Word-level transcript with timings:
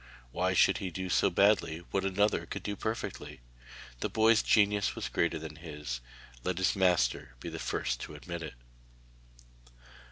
Why 0.31 0.53
should 0.53 0.79
he 0.79 0.89
do 0.89 1.11
badly 1.29 1.83
what 1.91 2.03
another 2.03 2.47
could 2.47 2.63
do 2.63 2.75
perfectly? 2.75 3.41
The 3.99 4.09
boy's 4.09 4.41
genius 4.41 4.95
was 4.95 5.09
greater 5.09 5.37
than 5.37 5.57
his: 5.57 6.01
let 6.43 6.57
his 6.57 6.75
master 6.75 7.35
be 7.39 7.49
the 7.49 7.59
first 7.59 7.99
to 7.99 8.15
admit 8.15 8.41
it. 8.41 8.55